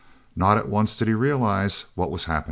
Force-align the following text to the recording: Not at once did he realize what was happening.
Not 0.35 0.57
at 0.57 0.67
once 0.67 0.97
did 0.97 1.07
he 1.07 1.13
realize 1.13 1.85
what 1.93 2.09
was 2.09 2.25
happening. 2.25 2.39